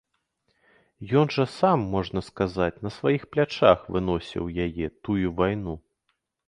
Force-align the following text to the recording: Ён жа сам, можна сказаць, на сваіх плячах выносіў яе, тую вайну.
Ён 1.21 1.25
жа 1.35 1.45
сам, 1.59 1.83
можна 1.97 2.19
сказаць, 2.31 2.81
на 2.87 2.95
сваіх 2.99 3.29
плячах 3.35 3.79
выносіў 3.97 4.53
яе, 4.67 4.85
тую 5.09 5.27
вайну. 5.45 5.73